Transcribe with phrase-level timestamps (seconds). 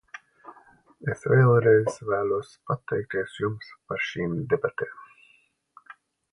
[1.13, 5.09] Es vēlreiz vēlos pateikties jums par šīm debatēm.